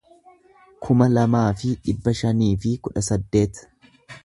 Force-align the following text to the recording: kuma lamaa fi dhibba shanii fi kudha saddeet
kuma 0.85 1.07
lamaa 1.17 1.43
fi 1.59 1.75
dhibba 1.83 2.15
shanii 2.23 2.51
fi 2.65 2.75
kudha 2.87 3.07
saddeet 3.11 3.65